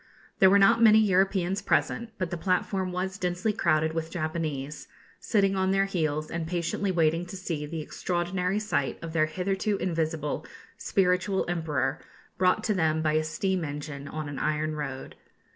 There 0.39 0.49
were 0.49 0.57
not 0.57 0.81
many 0.81 0.97
Europeans 0.97 1.61
present; 1.61 2.09
but 2.17 2.31
the 2.31 2.35
platform 2.35 2.91
was 2.91 3.19
densely 3.19 3.53
crowded 3.53 3.93
with 3.93 4.09
Japanese, 4.09 4.87
sitting 5.19 5.55
on 5.55 5.69
their 5.69 5.85
heels, 5.85 6.31
and 6.31 6.47
patiently 6.47 6.91
waiting 6.91 7.23
to 7.27 7.37
see 7.37 7.67
the 7.67 7.81
extraordinary 7.81 8.57
sight 8.57 8.97
of 9.03 9.13
their 9.13 9.27
hitherto 9.27 9.77
invisible 9.77 10.47
spiritual 10.75 11.45
Emperor 11.47 11.99
brought 12.39 12.63
to 12.63 12.73
them 12.73 13.03
by 13.03 13.13
a 13.13 13.23
steam 13.23 13.63
engine 13.63 14.07
on 14.07 14.27
an 14.27 14.39
iron 14.39 14.75
road. 14.75 15.15